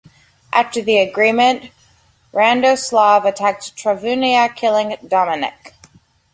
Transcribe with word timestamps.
After 0.51 0.81
the 0.81 0.97
agreement, 0.97 1.69
Radoslav 2.33 3.23
attacked 3.23 3.75
Travunia, 3.75 4.49
killing 4.55 4.97
Domanek. 5.05 5.73